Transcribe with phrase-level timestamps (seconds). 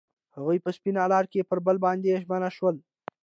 [0.35, 2.75] هغوی په سپین لاره کې پر بل باندې ژمن شول.